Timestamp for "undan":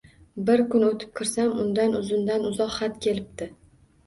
1.65-1.93